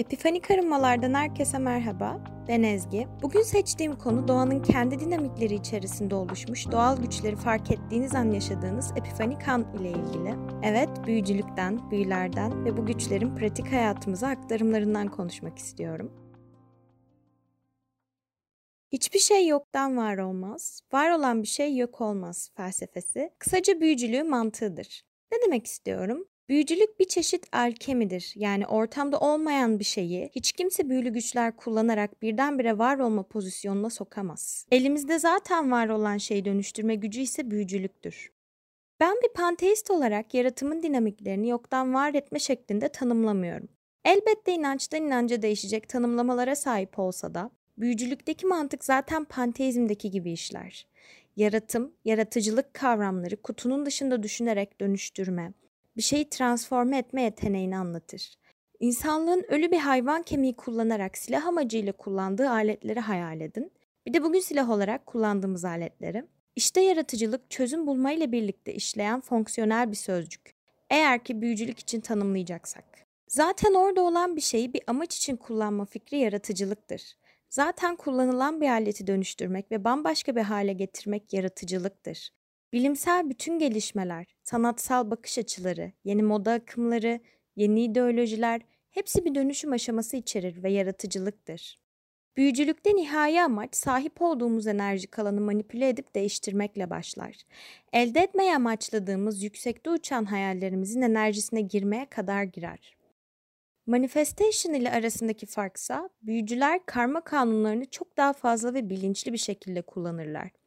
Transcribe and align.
Epifanik 0.00 0.50
arınmalardan 0.50 1.14
herkese 1.14 1.58
merhaba. 1.58 2.20
Ben 2.48 2.62
Ezgi. 2.62 3.08
Bugün 3.22 3.42
seçtiğim 3.42 3.98
konu 3.98 4.28
doğanın 4.28 4.62
kendi 4.62 5.00
dinamikleri 5.00 5.54
içerisinde 5.54 6.14
oluşmuş 6.14 6.70
doğal 6.70 7.02
güçleri 7.02 7.36
fark 7.36 7.70
ettiğiniz 7.70 8.14
an 8.14 8.30
yaşadığınız 8.30 8.92
epifanik 8.96 9.48
an 9.48 9.76
ile 9.80 9.90
ilgili. 9.90 10.34
Evet, 10.62 10.88
büyücülükten, 11.06 11.90
büyülerden 11.90 12.64
ve 12.64 12.76
bu 12.76 12.86
güçlerin 12.86 13.36
pratik 13.36 13.72
hayatımıza 13.72 14.28
aktarımlarından 14.28 15.08
konuşmak 15.08 15.58
istiyorum. 15.58 16.12
Hiçbir 18.92 19.20
şey 19.20 19.46
yoktan 19.46 19.96
var 19.96 20.18
olmaz, 20.18 20.80
var 20.92 21.10
olan 21.10 21.42
bir 21.42 21.48
şey 21.48 21.76
yok 21.76 22.00
olmaz 22.00 22.50
felsefesi, 22.56 23.30
kısaca 23.38 23.80
büyücülüğü 23.80 24.22
mantığıdır. 24.22 25.02
Ne 25.32 25.38
demek 25.46 25.66
istiyorum? 25.66 26.26
Büyücülük 26.50 27.00
bir 27.00 27.04
çeşit 27.04 27.46
alkemidir. 27.52 28.32
Yani 28.36 28.66
ortamda 28.66 29.20
olmayan 29.20 29.78
bir 29.78 29.84
şeyi 29.84 30.30
hiç 30.34 30.52
kimse 30.52 30.88
büyülü 30.88 31.08
güçler 31.08 31.56
kullanarak 31.56 32.22
birdenbire 32.22 32.78
var 32.78 32.98
olma 32.98 33.22
pozisyonuna 33.22 33.90
sokamaz. 33.90 34.66
Elimizde 34.70 35.18
zaten 35.18 35.70
var 35.70 35.88
olan 35.88 36.16
şeyi 36.16 36.44
dönüştürme 36.44 36.94
gücü 36.94 37.20
ise 37.20 37.50
büyücülüktür. 37.50 38.32
Ben 39.00 39.16
bir 39.22 39.28
panteist 39.28 39.90
olarak 39.90 40.34
yaratımın 40.34 40.82
dinamiklerini 40.82 41.48
yoktan 41.48 41.94
var 41.94 42.14
etme 42.14 42.38
şeklinde 42.38 42.88
tanımlamıyorum. 42.88 43.68
Elbette 44.04 44.52
inançtan 44.52 45.02
inanca 45.02 45.42
değişecek 45.42 45.88
tanımlamalara 45.88 46.56
sahip 46.56 46.98
olsa 46.98 47.34
da 47.34 47.50
büyücülükteki 47.78 48.46
mantık 48.46 48.84
zaten 48.84 49.24
panteizmdeki 49.24 50.10
gibi 50.10 50.32
işler. 50.32 50.86
Yaratım, 51.36 51.92
yaratıcılık 52.04 52.74
kavramları 52.74 53.36
kutunun 53.42 53.86
dışında 53.86 54.22
düşünerek 54.22 54.80
dönüştürme, 54.80 55.52
bir 56.00 56.04
şeyi 56.04 56.30
transforme 56.30 56.98
etme 56.98 57.22
yeteneğini 57.22 57.76
anlatır. 57.76 58.34
İnsanlığın 58.80 59.44
ölü 59.48 59.70
bir 59.70 59.78
hayvan 59.78 60.22
kemiği 60.22 60.56
kullanarak 60.56 61.18
silah 61.18 61.46
amacıyla 61.46 61.92
kullandığı 61.92 62.50
aletleri 62.50 63.00
hayal 63.00 63.40
edin. 63.40 63.72
Bir 64.06 64.14
de 64.14 64.22
bugün 64.22 64.40
silah 64.40 64.70
olarak 64.70 65.06
kullandığımız 65.06 65.64
aletleri. 65.64 66.24
İşte 66.56 66.80
yaratıcılık 66.80 67.50
çözüm 67.50 67.86
bulma 67.86 68.12
ile 68.12 68.32
birlikte 68.32 68.74
işleyen 68.74 69.20
fonksiyonel 69.20 69.90
bir 69.90 69.96
sözcük. 69.96 70.54
Eğer 70.90 71.24
ki 71.24 71.40
büyücülük 71.40 71.78
için 71.78 72.00
tanımlayacaksak. 72.00 72.84
Zaten 73.28 73.74
orada 73.74 74.02
olan 74.02 74.36
bir 74.36 74.40
şeyi 74.40 74.74
bir 74.74 74.82
amaç 74.86 75.16
için 75.16 75.36
kullanma 75.36 75.84
fikri 75.84 76.18
yaratıcılıktır. 76.18 77.16
Zaten 77.50 77.96
kullanılan 77.96 78.60
bir 78.60 78.68
aleti 78.68 79.06
dönüştürmek 79.06 79.72
ve 79.72 79.84
bambaşka 79.84 80.36
bir 80.36 80.42
hale 80.42 80.72
getirmek 80.72 81.32
yaratıcılıktır. 81.32 82.30
Bilimsel 82.72 83.30
bütün 83.30 83.58
gelişmeler, 83.58 84.26
sanatsal 84.42 85.10
bakış 85.10 85.38
açıları, 85.38 85.92
yeni 86.04 86.22
moda 86.22 86.52
akımları, 86.52 87.20
yeni 87.56 87.84
ideolojiler 87.84 88.60
hepsi 88.90 89.24
bir 89.24 89.34
dönüşüm 89.34 89.72
aşaması 89.72 90.16
içerir 90.16 90.62
ve 90.62 90.72
yaratıcılıktır. 90.72 91.80
Büyücülükte 92.36 92.96
nihai 92.96 93.42
amaç 93.42 93.76
sahip 93.76 94.22
olduğumuz 94.22 94.66
enerji 94.66 95.08
alanı 95.18 95.40
manipüle 95.40 95.88
edip 95.88 96.14
değiştirmekle 96.14 96.90
başlar. 96.90 97.36
Elde 97.92 98.20
etmeye 98.20 98.54
amaçladığımız 98.56 99.42
yüksekte 99.42 99.90
uçan 99.90 100.24
hayallerimizin 100.24 101.02
enerjisine 101.02 101.60
girmeye 101.60 102.06
kadar 102.06 102.42
girer. 102.42 102.96
Manifestation 103.86 104.74
ile 104.74 104.90
arasındaki 104.90 105.46
farksa 105.46 106.10
büyücüler 106.22 106.80
karma 106.86 107.20
kanunlarını 107.20 107.84
çok 107.84 108.16
daha 108.16 108.32
fazla 108.32 108.74
ve 108.74 108.90
bilinçli 108.90 109.32
bir 109.32 109.38
şekilde 109.38 109.82
kullanırlar. 109.82 110.59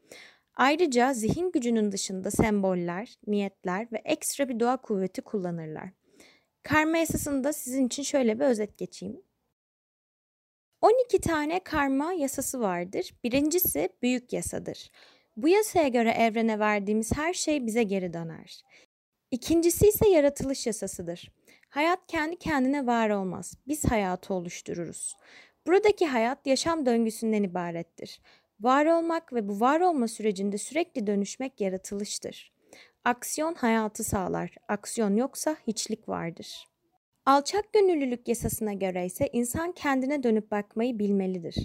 Ayrıca 0.55 1.13
zihin 1.13 1.51
gücünün 1.51 1.91
dışında 1.91 2.31
semboller, 2.31 3.15
niyetler 3.27 3.87
ve 3.91 4.01
ekstra 4.05 4.49
bir 4.49 4.59
doğa 4.59 4.77
kuvveti 4.77 5.21
kullanırlar. 5.21 5.89
Karma 6.63 6.97
yasasında 6.97 7.53
sizin 7.53 7.87
için 7.87 8.03
şöyle 8.03 8.39
bir 8.39 8.45
özet 8.45 8.77
geçeyim. 8.77 9.21
12 10.81 11.21
tane 11.21 11.59
karma 11.63 12.13
yasası 12.13 12.59
vardır. 12.59 13.13
Birincisi 13.23 13.89
büyük 14.01 14.33
yasadır. 14.33 14.91
Bu 15.37 15.47
yasaya 15.47 15.87
göre 15.87 16.11
evrene 16.11 16.59
verdiğimiz 16.59 17.11
her 17.15 17.33
şey 17.33 17.65
bize 17.65 17.83
geri 17.83 18.13
döner. 18.13 18.63
İkincisi 19.31 19.87
ise 19.87 20.09
yaratılış 20.09 20.67
yasasıdır. 20.67 21.31
Hayat 21.69 21.99
kendi 22.07 22.35
kendine 22.35 22.85
var 22.85 23.09
olmaz. 23.09 23.57
Biz 23.67 23.85
hayatı 23.85 24.33
oluştururuz. 24.33 25.15
Buradaki 25.67 26.07
hayat 26.07 26.47
yaşam 26.47 26.85
döngüsünden 26.85 27.43
ibarettir. 27.43 28.21
Var 28.63 28.85
olmak 28.85 29.33
ve 29.33 29.47
bu 29.47 29.59
var 29.59 29.79
olma 29.79 30.07
sürecinde 30.07 30.57
sürekli 30.57 31.07
dönüşmek 31.07 31.61
yaratılıştır. 31.61 32.53
Aksiyon 33.05 33.53
hayatı 33.53 34.03
sağlar. 34.03 34.55
Aksiyon 34.67 35.15
yoksa 35.15 35.55
hiçlik 35.67 36.09
vardır. 36.09 36.67
Alçak 37.25 37.73
gönüllülük 37.73 38.27
yasasına 38.27 38.73
göre 38.73 39.05
ise 39.05 39.29
insan 39.33 39.71
kendine 39.71 40.23
dönüp 40.23 40.51
bakmayı 40.51 40.99
bilmelidir. 40.99 41.55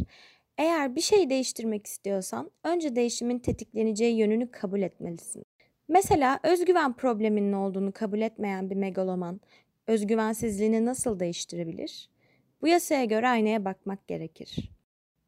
Eğer 0.59 0.97
bir 0.97 1.01
şey 1.01 1.31
değiştirmek 1.31 1.87
istiyorsan 1.87 2.51
önce 2.65 2.97
değişimin 2.97 3.39
tetikleneceği 3.39 4.19
yönünü 4.19 4.51
kabul 4.51 4.83
etmelisin. 4.83 5.43
Mesela 5.89 6.41
özgüven 6.43 6.93
probleminin 6.93 7.53
olduğunu 7.53 7.93
kabul 7.93 8.21
etmeyen 8.21 8.71
bir 8.71 8.77
megaloman 8.77 9.41
özgüvensizliğini 9.87 10.85
nasıl 10.85 11.21
değiştirebilir? 11.21 12.09
Bu 12.63 12.69
yasaya 12.69 13.05
göre 13.05 13.29
aynaya 13.29 13.65
bakmak 13.65 14.09
gerekir. 14.09 14.78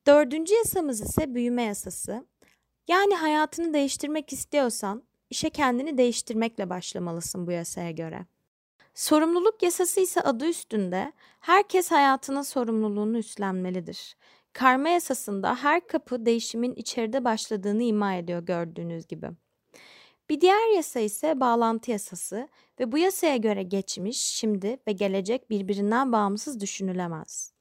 Dördüncü 0.06 0.55
yasamız 0.55 1.00
ise 1.00 1.34
büyüme 1.34 1.62
yasası. 1.62 2.27
Yani 2.88 3.15
hayatını 3.15 3.75
değiştirmek 3.75 4.33
istiyorsan 4.33 5.03
işe 5.31 5.50
kendini 5.50 5.99
değiştirmekle 5.99 6.71
başlamalısın 6.71 7.47
bu 7.47 7.50
yasaya 7.50 7.91
göre. 7.91 8.27
Sorumluluk 8.94 9.62
yasası 9.62 10.00
ise 10.00 10.21
adı 10.21 10.47
üstünde 10.47 11.12
herkes 11.41 11.91
hayatının 11.91 12.43
sorumluluğunu 12.43 13.19
üstlenmelidir. 13.19 14.16
Karma 14.53 14.88
yasasında 14.88 15.55
her 15.55 15.87
kapı 15.87 16.27
değişimin 16.27 16.75
içeride 16.75 17.25
başladığını 17.25 17.82
ima 17.82 18.15
ediyor 18.15 18.43
gördüğünüz 18.43 19.06
gibi. 19.06 19.31
Bir 20.31 20.41
diğer 20.41 20.77
yasa 20.77 21.00
ise 21.00 21.41
bağlantı 21.41 21.91
yasası 21.91 22.49
ve 22.81 22.93
bu 22.93 22.99
yasaya 22.99 23.37
göre 23.37 23.62
geçmiş, 23.62 24.19
şimdi 24.19 24.78
ve 24.87 24.93
gelecek 24.93 25.50
birbirinden 25.50 26.12
bağımsız 26.12 26.61
düşünülemez. 26.61 27.53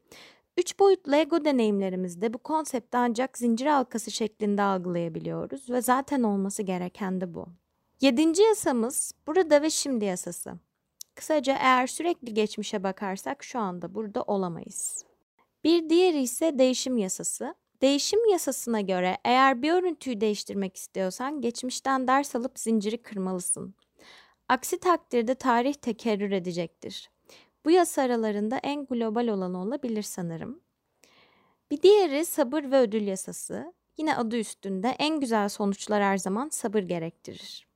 Üç 0.60 0.80
boyutlu 0.80 1.12
Lego 1.12 1.46
deneyimlerimizde 1.46 2.34
bu 2.34 2.38
konsepti 2.38 2.98
ancak 2.98 3.38
zincir 3.38 3.66
halkası 3.66 4.12
şeklinde 4.12 4.62
algılayabiliyoruz 4.62 5.70
ve 5.70 5.82
zaten 5.82 6.24
olması 6.24 6.64
gereken 6.64 7.22
de 7.22 7.34
bu. 7.34 7.46
Yedinci 8.02 8.44
yasamız 8.44 9.12
burada 9.28 9.62
ve 9.62 9.70
şimdi 9.70 10.06
yasası. 10.06 10.54
Kısaca 11.16 11.58
eğer 11.60 11.88
sürekli 11.88 12.34
geçmişe 12.34 12.84
bakarsak 12.84 13.44
şu 13.44 13.60
anda 13.60 13.96
burada 13.96 14.24
olamayız. 14.24 15.06
Bir 15.64 15.90
diğeri 15.90 16.22
ise 16.22 16.60
değişim 16.60 16.98
yasası. 16.98 17.56
Değişim 17.82 18.30
yasasına 18.32 18.82
göre 18.82 19.18
eğer 19.26 19.62
bir 19.62 19.72
örüntüyü 19.72 20.22
değiştirmek 20.22 20.76
istiyorsan 20.76 21.42
geçmişten 21.42 22.08
ders 22.08 22.36
alıp 22.36 22.60
zinciri 22.60 23.02
kırmalısın. 23.02 23.76
Aksi 24.50 24.80
takdirde 24.80 25.36
tarih 25.36 25.74
tekerrür 25.74 26.32
edecektir. 26.32 27.10
Bu 27.66 27.72
yasa 27.72 28.02
aralarında 28.02 28.58
en 28.64 28.86
global 28.86 29.28
olan 29.28 29.54
olabilir 29.54 30.04
sanırım. 30.04 30.60
Bir 31.72 31.82
diğeri 31.82 32.26
sabır 32.26 32.64
ve 32.64 32.80
ödül 32.80 33.08
yasası. 33.08 33.74
Yine 33.98 34.16
adı 34.16 34.38
üstünde 34.38 34.96
en 35.00 35.20
güzel 35.20 35.50
sonuçlar 35.50 36.04
her 36.04 36.18
zaman 36.18 36.50
sabır 36.50 36.84
gerektirir. 36.84 37.68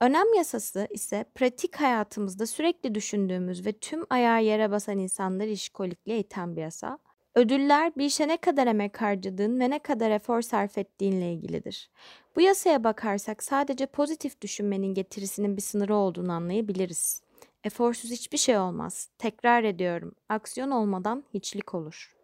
Önem 0.00 0.34
yasası 0.36 0.88
ise 0.90 1.24
pratik 1.34 1.76
hayatımızda 1.76 2.46
sürekli 2.46 2.94
düşündüğümüz 2.94 3.66
ve 3.66 3.72
tüm 3.72 4.04
ayağı 4.10 4.42
yere 4.42 4.70
basan 4.70 4.98
insanları 4.98 5.48
işkolikle 5.48 6.18
iten 6.18 6.56
bir 6.56 6.60
yasa. 6.60 6.98
Ödüller 7.34 7.96
bir 7.96 8.04
işe 8.04 8.28
ne 8.28 8.36
kadar 8.36 8.66
emek 8.66 9.02
harcadığın 9.02 9.60
ve 9.60 9.70
ne 9.70 9.78
kadar 9.78 10.10
efor 10.10 10.42
sarf 10.42 10.78
ettiğinle 10.78 11.32
ilgilidir. 11.32 11.90
Bu 12.36 12.40
yasaya 12.40 12.84
bakarsak 12.84 13.42
sadece 13.42 13.86
pozitif 13.86 14.40
düşünmenin 14.40 14.94
getirisinin 14.94 15.56
bir 15.56 15.62
sınırı 15.62 15.94
olduğunu 15.96 16.32
anlayabiliriz. 16.32 17.23
Eforsuz 17.64 18.10
hiçbir 18.10 18.38
şey 18.38 18.58
olmaz. 18.58 19.08
Tekrar 19.18 19.64
ediyorum. 19.64 20.14
Aksiyon 20.28 20.70
olmadan 20.70 21.24
hiçlik 21.34 21.74
olur. 21.74 22.16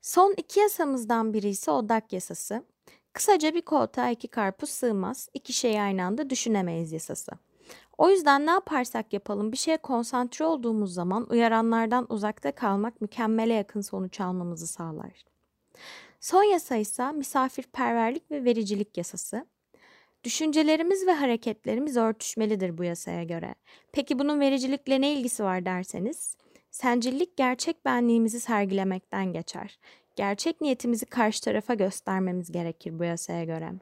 Son 0.00 0.34
iki 0.36 0.60
yasamızdan 0.60 1.34
biri 1.34 1.48
ise 1.48 1.70
odak 1.70 2.12
yasası. 2.12 2.64
Kısaca 3.12 3.54
bir 3.54 3.62
koltuğa 3.62 4.10
iki 4.10 4.28
karpuz 4.28 4.70
sığmaz, 4.70 5.28
iki 5.34 5.52
şeyi 5.52 5.80
aynı 5.80 6.04
anda 6.04 6.30
düşünemeyiz 6.30 6.92
yasası. 6.92 7.32
O 7.98 8.10
yüzden 8.10 8.46
ne 8.46 8.50
yaparsak 8.50 9.12
yapalım 9.12 9.52
bir 9.52 9.56
şeye 9.56 9.76
konsantre 9.76 10.44
olduğumuz 10.44 10.94
zaman 10.94 11.30
uyaranlardan 11.30 12.06
uzakta 12.08 12.52
kalmak 12.52 13.00
mükemmele 13.00 13.54
yakın 13.54 13.80
sonuç 13.80 14.20
almamızı 14.20 14.66
sağlar. 14.66 15.24
Son 16.20 16.42
yasa 16.42 16.76
ise 16.76 17.12
misafirperverlik 17.12 18.30
ve 18.30 18.44
vericilik 18.44 18.96
yasası. 18.96 19.46
Düşüncelerimiz 20.24 21.06
ve 21.06 21.12
hareketlerimiz 21.12 21.96
örtüşmelidir 21.96 22.78
bu 22.78 22.84
yasaya 22.84 23.24
göre. 23.24 23.54
Peki 23.92 24.18
bunun 24.18 24.40
vericilikle 24.40 25.00
ne 25.00 25.12
ilgisi 25.12 25.44
var 25.44 25.64
derseniz? 25.64 26.36
Sencillik 26.70 27.36
gerçek 27.36 27.84
benliğimizi 27.84 28.40
sergilemekten 28.40 29.32
geçer. 29.32 29.78
Gerçek 30.16 30.60
niyetimizi 30.60 31.06
karşı 31.06 31.44
tarafa 31.44 31.74
göstermemiz 31.74 32.52
gerekir 32.52 32.98
bu 32.98 33.04
yasaya 33.04 33.44
göre. 33.44 33.72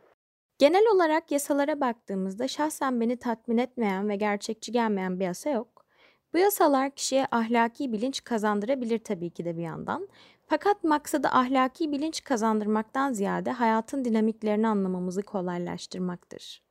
Genel 0.59 0.85
olarak 0.95 1.31
yasalara 1.31 1.81
baktığımızda 1.81 2.49
şahsen 2.49 3.01
beni 3.01 3.17
tatmin 3.17 3.59
etmeyen 3.59 4.09
ve 4.09 4.17
gerçekçi 4.17 4.73
gelmeyen 4.73 5.21
bir 5.21 5.25
yasa 5.25 5.51
yok. 5.51 5.87
Bu 6.35 6.39
yasalar 6.39 6.91
kişiye 6.91 7.27
ahlaki 7.31 7.93
bilinç 7.93 8.25
kazandırabilir 8.25 8.99
tabii 8.99 9.31
ki 9.31 9.45
de 9.45 9.57
bir 9.57 9.63
yandan. 9.63 10.09
Fakat 10.51 10.85
maksadı 10.85 11.29
ahlaki 11.29 11.93
bilinç 11.93 12.25
kazandırmaktan 12.25 13.13
ziyade 13.13 13.51
hayatın 13.51 14.05
dinamiklerini 14.05 14.69
anlamamızı 14.69 15.23
kolaylaştırmaktır. 15.23 16.63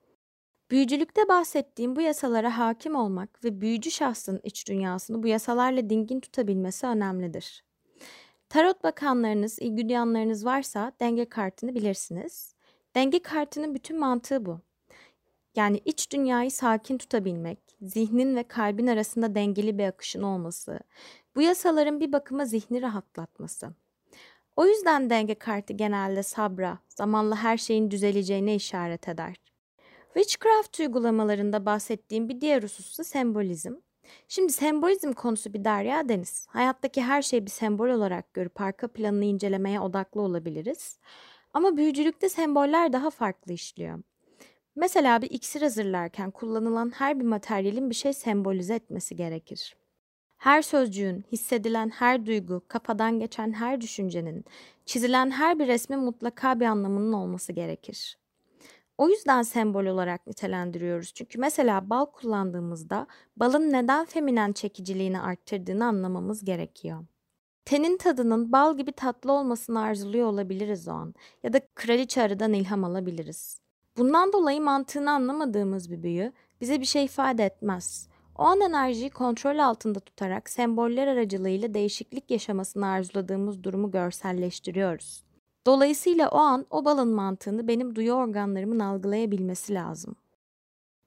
Büyücülükte 0.72 1.28
bahsettiğim 1.28 1.96
bu 1.96 2.02
yasalara 2.02 2.58
hakim 2.58 2.96
olmak 2.96 3.44
ve 3.44 3.62
büyücü 3.62 3.92
şahsın 3.92 4.40
iç 4.44 4.68
dünyasını 4.68 5.24
bu 5.24 5.28
yasalarla 5.28 5.90
dingin 5.90 6.20
tutabilmesi 6.20 6.88
önemlidir. 6.88 7.64
Tarot 8.50 8.84
bakanlarınız, 8.84 9.60
ilgi 9.60 9.90
duyanlarınız 9.90 10.46
varsa 10.46 10.92
denge 11.00 11.30
kartını 11.30 11.76
bilirsiniz. 11.76 12.56
Denge 12.96 13.22
kartının 13.22 13.76
bütün 13.76 14.00
mantığı 14.00 14.46
bu. 14.46 14.60
Yani 15.56 15.82
iç 15.86 16.12
dünyayı 16.12 16.52
sakin 16.52 16.98
tutabilmek, 16.98 17.60
zihnin 17.82 18.36
ve 18.36 18.44
kalbin 18.44 18.88
arasında 18.88 19.36
dengeli 19.36 19.78
bir 19.78 19.84
akışın 19.84 20.22
olması, 20.22 20.80
bu 21.40 21.44
yasaların 21.44 22.00
bir 22.00 22.12
bakıma 22.12 22.46
zihni 22.46 22.82
rahatlatması. 22.82 23.70
O 24.56 24.66
yüzden 24.66 25.10
denge 25.10 25.36
kartı 25.36 25.74
genelde 25.74 26.24
sabra, 26.24 26.80
zamanla 26.90 27.36
her 27.36 27.58
şeyin 27.58 27.92
düzeleceğine 27.92 28.56
işaret 28.56 29.08
eder. 29.08 29.36
Witchcraft 30.14 30.80
uygulamalarında 30.80 31.66
bahsettiğim 31.66 32.30
bir 32.30 32.42
diğer 32.42 32.64
husus 32.64 33.08
sembolizm. 33.08 33.74
Şimdi 34.28 34.54
sembolizm 34.54 35.14
konusu 35.14 35.54
bir 35.54 35.66
derya 35.66 36.10
deniz. 36.10 36.48
Hayattaki 36.50 37.02
her 37.02 37.22
şeyi 37.22 37.46
bir 37.46 37.52
sembol 37.52 37.90
olarak 37.90 38.34
görüp 38.34 38.62
arka 38.62 38.88
planını 38.88 39.26
incelemeye 39.26 39.80
odaklı 39.80 40.22
olabiliriz. 40.22 41.00
Ama 41.54 41.78
büyücülükte 41.78 42.30
semboller 42.30 42.94
daha 42.94 43.10
farklı 43.10 43.54
işliyor. 43.54 44.00
Mesela 44.76 45.22
bir 45.22 45.30
iksir 45.32 45.62
hazırlarken 45.62 46.32
kullanılan 46.32 46.92
her 46.96 47.20
bir 47.20 47.26
materyalin 47.26 47.90
bir 47.90 47.96
şey 47.96 48.14
sembolize 48.14 48.76
etmesi 48.76 49.16
gerekir. 49.16 49.79
Her 50.40 50.62
sözcüğün, 50.62 51.26
hissedilen 51.32 51.90
her 51.90 52.26
duygu, 52.26 52.62
kafadan 52.68 53.20
geçen 53.20 53.52
her 53.52 53.82
düşüncenin, 53.82 54.46
çizilen 54.86 55.32
her 55.32 55.60
bir 55.60 55.68
resmin 55.68 56.00
mutlaka 56.00 56.60
bir 56.60 56.66
anlamının 56.66 57.14
olması 57.14 57.54
gerekir. 57.54 58.18
O 58.98 59.10
yüzden 59.10 59.42
sembol 59.42 59.86
olarak 59.86 60.28
nitelendiriyoruz. 60.28 61.14
Çünkü 61.14 61.40
mesela 61.40 61.90
bal 61.90 62.06
kullandığımızda 62.06 63.08
balın 63.38 63.74
neden 63.74 64.06
feminen 64.06 64.52
çekiciliğini 64.52 65.22
arttırdığını 65.22 65.86
anlamamız 65.86 66.46
gerekiyor. 66.46 67.06
Tenin 67.66 67.98
tadının 67.98 68.52
bal 68.52 68.78
gibi 68.78 68.92
tatlı 68.92 69.32
olmasını 69.32 69.82
arzuluyor 69.82 70.28
olabiliriz 70.28 70.88
o 70.88 70.92
an 70.92 71.14
ya 71.44 71.54
da 71.54 71.62
kraliçe 71.76 72.22
arıdan 72.22 72.54
ilham 72.54 72.84
alabiliriz. 72.84 73.62
Bundan 73.98 74.34
dolayı 74.34 74.62
mantığını 74.62 75.12
anlamadığımız 75.12 75.92
bir 75.92 76.04
büyü 76.04 76.32
bize 76.62 76.82
bir 76.82 76.86
şey 76.86 77.06
ifade 77.06 77.46
etmez. 77.46 78.10
O 78.40 78.44
an 78.44 78.62
enerjiyi 78.62 79.10
kontrol 79.10 79.58
altında 79.58 80.00
tutarak 80.00 80.50
semboller 80.50 81.08
aracılığıyla 81.08 81.74
değişiklik 81.74 82.32
yaşamasını 82.32 82.88
arzuladığımız 82.88 83.64
durumu 83.64 83.92
görselleştiriyoruz. 83.92 85.24
Dolayısıyla 85.66 86.30
o 86.30 86.38
an 86.38 86.66
o 86.70 86.86
balın 86.86 87.08
mantığını 87.08 87.68
benim 87.68 87.96
duyu 87.96 88.14
organlarımın 88.14 88.80
algılayabilmesi 88.80 89.74
lazım. 89.74 90.16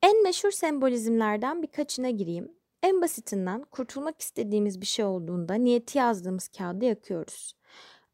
En 0.03 0.23
meşhur 0.23 0.51
sembolizmlerden 0.51 1.63
birkaçına 1.63 2.11
gireyim. 2.11 2.53
En 2.83 3.03
basitinden 3.03 3.63
kurtulmak 3.63 4.21
istediğimiz 4.21 4.81
bir 4.81 4.87
şey 4.87 5.05
olduğunda 5.05 5.55
niyeti 5.55 5.99
yazdığımız 5.99 6.49
kağıdı 6.49 6.85
yakıyoruz. 6.85 7.53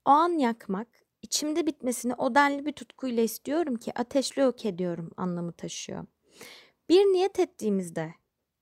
O 0.04 0.10
an 0.10 0.38
yakmak, 0.38 0.88
içimde 1.22 1.66
bitmesini 1.66 2.14
o 2.14 2.34
denli 2.34 2.66
bir 2.66 2.72
tutkuyla 2.72 3.22
istiyorum 3.22 3.76
ki 3.76 3.92
ateşle 3.98 4.42
yok 4.42 4.66
ediyorum 4.66 5.10
anlamı 5.16 5.52
taşıyor. 5.52 6.06
Bir 6.88 7.00
niyet 7.00 7.38
ettiğimizde, 7.40 8.14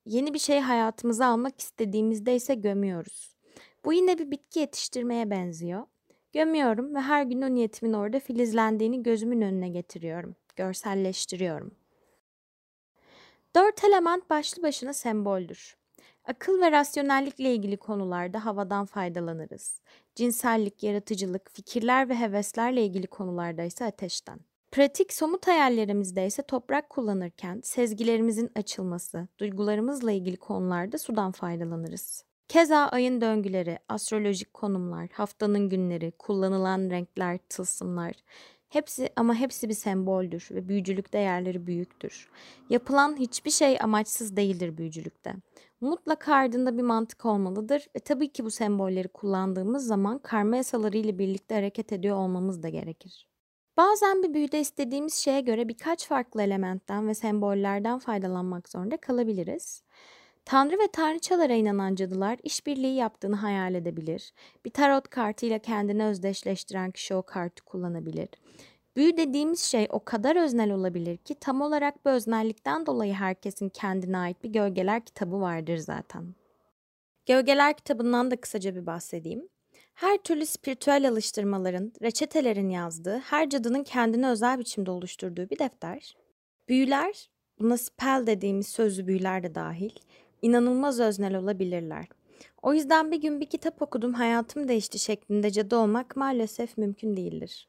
yeni 0.06 0.34
bir 0.34 0.38
şey 0.38 0.60
hayatımıza 0.60 1.26
almak 1.26 1.60
istediğimizde 1.60 2.36
ise 2.36 2.54
gömüyoruz. 2.54 3.36
Bu 3.84 3.92
yine 3.92 4.18
bir 4.18 4.30
bitki 4.30 4.60
yetiştirmeye 4.60 5.30
benziyor. 5.30 5.86
Gömüyorum 6.32 6.94
ve 6.94 7.00
her 7.00 7.22
gün 7.22 7.42
o 7.42 7.54
niyetimin 7.54 7.92
orada 7.92 8.20
filizlendiğini 8.20 9.02
gözümün 9.02 9.40
önüne 9.40 9.68
getiriyorum, 9.68 10.36
görselleştiriyorum. 10.56 11.74
Dört 13.56 13.84
element 13.84 14.30
başlı 14.30 14.62
başına 14.62 14.92
semboldür. 14.92 15.76
Akıl 16.24 16.60
ve 16.60 16.72
rasyonellikle 16.72 17.54
ilgili 17.54 17.76
konularda 17.76 18.44
havadan 18.44 18.86
faydalanırız. 18.86 19.80
Cinsellik, 20.14 20.82
yaratıcılık, 20.82 21.50
fikirler 21.54 22.08
ve 22.08 22.14
heveslerle 22.20 22.84
ilgili 22.84 23.06
konularda 23.06 23.62
ise 23.62 23.84
ateşten. 23.84 24.40
Pratik 24.76 25.12
somut 25.12 25.46
hayallerimizde 25.46 26.26
ise 26.26 26.42
toprak 26.42 26.90
kullanırken 26.90 27.60
sezgilerimizin 27.64 28.50
açılması, 28.54 29.28
duygularımızla 29.38 30.12
ilgili 30.12 30.36
konularda 30.36 30.98
sudan 30.98 31.32
faydalanırız. 31.32 32.24
Keza 32.48 32.76
ayın 32.76 33.20
döngüleri, 33.20 33.78
astrolojik 33.88 34.54
konumlar, 34.54 35.08
haftanın 35.12 35.68
günleri, 35.68 36.12
kullanılan 36.18 36.90
renkler, 36.90 37.38
tılsımlar 37.48 38.12
hepsi 38.68 39.08
ama 39.16 39.34
hepsi 39.34 39.68
bir 39.68 39.74
semboldür 39.74 40.48
ve 40.50 40.68
büyücülük 40.68 41.12
değerleri 41.12 41.66
büyüktür. 41.66 42.30
Yapılan 42.70 43.16
hiçbir 43.16 43.50
şey 43.50 43.78
amaçsız 43.80 44.36
değildir 44.36 44.78
büyücülükte. 44.78 45.34
Mutlaka 45.80 46.34
ardında 46.34 46.76
bir 46.76 46.82
mantık 46.82 47.24
olmalıdır 47.24 47.86
ve 47.96 48.00
tabii 48.00 48.32
ki 48.32 48.44
bu 48.44 48.50
sembolleri 48.50 49.08
kullandığımız 49.08 49.86
zaman 49.86 50.18
karma 50.18 50.56
yasaları 50.56 50.96
ile 50.96 51.18
birlikte 51.18 51.54
hareket 51.54 51.92
ediyor 51.92 52.16
olmamız 52.16 52.62
da 52.62 52.68
gerekir. 52.68 53.35
Bazen 53.76 54.22
bir 54.22 54.34
büyüde 54.34 54.60
istediğimiz 54.60 55.14
şeye 55.14 55.40
göre 55.40 55.68
birkaç 55.68 56.06
farklı 56.06 56.42
elementten 56.42 57.08
ve 57.08 57.14
sembollerden 57.14 57.98
faydalanmak 57.98 58.68
zorunda 58.68 58.96
kalabiliriz. 58.96 59.82
Tanrı 60.44 60.78
ve 60.78 60.88
tanrıçalara 60.92 61.52
inanan 61.54 61.94
cadılar 61.94 62.38
işbirliği 62.42 62.94
yaptığını 62.94 63.36
hayal 63.36 63.74
edebilir. 63.74 64.32
Bir 64.64 64.70
tarot 64.70 65.08
kartıyla 65.08 65.58
kendini 65.58 66.04
özdeşleştiren 66.04 66.90
kişi 66.90 67.14
o 67.14 67.22
kartı 67.22 67.64
kullanabilir. 67.64 68.28
Büyü 68.96 69.16
dediğimiz 69.16 69.60
şey 69.60 69.86
o 69.90 70.04
kadar 70.04 70.36
öznel 70.36 70.72
olabilir 70.72 71.16
ki 71.16 71.34
tam 71.34 71.60
olarak 71.60 72.04
bu 72.04 72.10
öznellikten 72.10 72.86
dolayı 72.86 73.12
herkesin 73.12 73.68
kendine 73.68 74.18
ait 74.18 74.44
bir 74.44 74.50
gölgeler 74.50 75.04
kitabı 75.04 75.40
vardır 75.40 75.76
zaten. 75.76 76.34
Gölgeler 77.26 77.76
kitabından 77.76 78.30
da 78.30 78.40
kısaca 78.40 78.74
bir 78.74 78.86
bahsedeyim. 78.86 79.48
Her 79.96 80.18
türlü 80.18 80.46
spiritüel 80.46 81.08
alıştırmaların, 81.08 81.92
reçetelerin 82.02 82.68
yazdığı, 82.68 83.18
her 83.18 83.50
cadının 83.50 83.82
kendine 83.84 84.28
özel 84.28 84.58
biçimde 84.58 84.90
oluşturduğu 84.90 85.50
bir 85.50 85.58
defter. 85.58 86.16
Büyüler, 86.68 87.28
buna 87.58 87.78
spell 87.78 88.26
dediğimiz 88.26 88.68
sözlü 88.68 89.06
büyüler 89.06 89.42
de 89.42 89.54
dahil, 89.54 89.90
inanılmaz 90.42 91.00
öznel 91.00 91.36
olabilirler. 91.36 92.06
O 92.62 92.74
yüzden 92.74 93.12
bir 93.12 93.20
gün 93.20 93.40
bir 93.40 93.46
kitap 93.46 93.82
okudum 93.82 94.14
hayatım 94.14 94.68
değişti 94.68 94.98
şeklinde 94.98 95.50
cadı 95.50 95.76
olmak 95.76 96.16
maalesef 96.16 96.78
mümkün 96.78 97.16
değildir. 97.16 97.68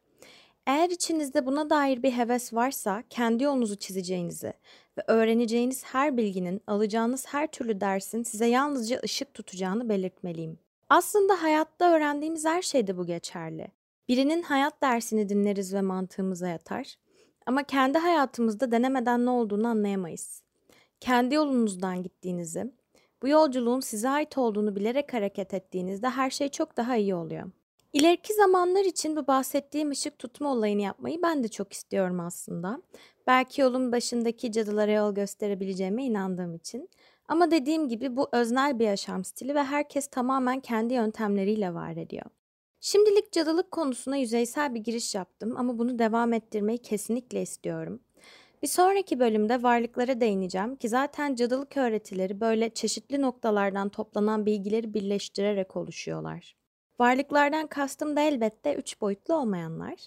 Eğer 0.65 0.89
içinizde 0.89 1.45
buna 1.45 1.69
dair 1.69 2.03
bir 2.03 2.11
heves 2.11 2.53
varsa 2.53 3.03
kendi 3.09 3.43
yolunuzu 3.43 3.75
çizeceğinizi 3.75 4.53
ve 4.97 5.03
öğreneceğiniz 5.07 5.85
her 5.85 6.17
bilginin, 6.17 6.61
alacağınız 6.67 7.25
her 7.27 7.47
türlü 7.47 7.81
dersin 7.81 8.23
size 8.23 8.45
yalnızca 8.45 9.01
ışık 9.03 9.33
tutacağını 9.33 9.89
belirtmeliyim. 9.89 10.66
Aslında 10.89 11.43
hayatta 11.43 11.91
öğrendiğimiz 11.91 12.45
her 12.45 12.61
şeyde 12.61 12.97
bu 12.97 13.05
geçerli. 13.05 13.67
Birinin 14.07 14.41
hayat 14.41 14.81
dersini 14.81 15.29
dinleriz 15.29 15.73
ve 15.73 15.81
mantığımıza 15.81 16.47
yatar. 16.47 16.95
Ama 17.45 17.63
kendi 17.63 17.97
hayatımızda 17.97 18.71
denemeden 18.71 19.25
ne 19.25 19.29
olduğunu 19.29 19.67
anlayamayız. 19.67 20.41
Kendi 20.99 21.35
yolunuzdan 21.35 22.03
gittiğinizi, 22.03 22.71
bu 23.21 23.27
yolculuğun 23.27 23.79
size 23.79 24.09
ait 24.09 24.37
olduğunu 24.37 24.75
bilerek 24.75 25.13
hareket 25.13 25.53
ettiğinizde 25.53 26.09
her 26.09 26.29
şey 26.29 26.49
çok 26.49 26.77
daha 26.77 26.95
iyi 26.95 27.15
oluyor. 27.15 27.51
İleriki 27.93 28.33
zamanlar 28.33 28.85
için 28.85 29.15
bu 29.15 29.27
bahsettiğim 29.27 29.91
ışık 29.91 30.19
tutma 30.19 30.51
olayını 30.51 30.81
yapmayı 30.81 31.21
ben 31.23 31.43
de 31.43 31.47
çok 31.47 31.73
istiyorum 31.73 32.19
aslında. 32.19 32.81
Belki 33.27 33.61
yolun 33.61 33.91
başındaki 33.91 34.51
cadılara 34.51 34.91
yol 34.91 35.15
gösterebileceğime 35.15 36.05
inandığım 36.05 36.55
için. 36.55 36.89
Ama 37.27 37.51
dediğim 37.51 37.89
gibi 37.89 38.15
bu 38.15 38.29
öznel 38.31 38.79
bir 38.79 38.85
yaşam 38.85 39.23
stili 39.23 39.55
ve 39.55 39.63
herkes 39.63 40.07
tamamen 40.07 40.59
kendi 40.59 40.93
yöntemleriyle 40.93 41.73
var 41.73 41.95
ediyor. 41.95 42.25
Şimdilik 42.79 43.31
cadılık 43.31 43.71
konusuna 43.71 44.17
yüzeysel 44.17 44.75
bir 44.75 44.79
giriş 44.79 45.15
yaptım 45.15 45.57
ama 45.57 45.77
bunu 45.77 45.99
devam 45.99 46.33
ettirmeyi 46.33 46.77
kesinlikle 46.77 47.41
istiyorum. 47.41 47.99
Bir 48.61 48.67
sonraki 48.67 49.19
bölümde 49.19 49.63
varlıklara 49.63 50.21
değineceğim 50.21 50.75
ki 50.75 50.89
zaten 50.89 51.35
cadılık 51.35 51.77
öğretileri 51.77 52.41
böyle 52.41 52.69
çeşitli 52.69 53.21
noktalardan 53.21 53.89
toplanan 53.89 54.45
bilgileri 54.45 54.93
birleştirerek 54.93 55.75
oluşuyorlar. 55.75 56.55
Varlıklardan 56.99 57.67
kastım 57.67 58.15
da 58.15 58.21
elbette 58.21 58.75
üç 58.75 59.01
boyutlu 59.01 59.33
olmayanlar. 59.33 59.97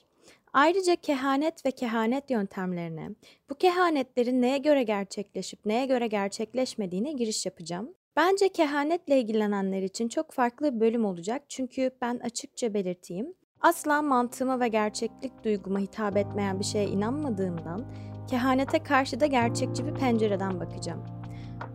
Ayrıca 0.52 0.96
kehanet 0.96 1.66
ve 1.66 1.70
kehanet 1.70 2.30
yöntemlerine, 2.30 3.10
bu 3.50 3.54
kehanetlerin 3.54 4.42
neye 4.42 4.58
göre 4.58 4.82
gerçekleşip 4.82 5.66
neye 5.66 5.86
göre 5.86 6.06
gerçekleşmediğine 6.06 7.12
giriş 7.12 7.46
yapacağım. 7.46 7.94
Bence 8.16 8.48
kehanetle 8.48 9.20
ilgilenenler 9.20 9.82
için 9.82 10.08
çok 10.08 10.32
farklı 10.32 10.74
bir 10.74 10.80
bölüm 10.80 11.04
olacak 11.04 11.42
çünkü 11.48 11.90
ben 12.00 12.18
açıkça 12.18 12.74
belirteyim. 12.74 13.34
Asla 13.60 14.02
mantığıma 14.02 14.60
ve 14.60 14.68
gerçeklik 14.68 15.44
duyguma 15.44 15.78
hitap 15.78 16.16
etmeyen 16.16 16.60
bir 16.60 16.64
şeye 16.64 16.86
inanmadığımdan 16.86 17.84
kehanete 18.30 18.82
karşı 18.82 19.20
da 19.20 19.26
gerçekçi 19.26 19.86
bir 19.86 19.94
pencereden 19.94 20.60
bakacağım. 20.60 21.04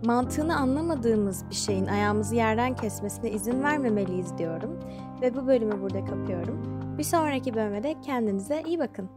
mantığını 0.05 0.55
anlamadığımız 0.57 1.49
bir 1.49 1.55
şeyin 1.55 1.85
ayağımızı 1.85 2.35
yerden 2.35 2.75
kesmesine 2.75 3.31
izin 3.31 3.63
vermemeliyiz 3.63 4.37
diyorum. 4.37 4.79
Ve 5.21 5.35
bu 5.35 5.47
bölümü 5.47 5.81
burada 5.81 6.05
kapıyorum. 6.05 6.74
Bir 6.97 7.03
sonraki 7.03 7.53
bölümde 7.53 7.95
kendinize 8.01 8.63
iyi 8.67 8.79
bakın. 8.79 9.09